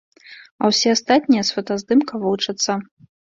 А 0.61 0.69
ўсе 0.71 0.93
астатнія 0.95 1.43
з 1.49 1.53
фотаздымка 1.57 2.13
вучацца. 2.27 2.71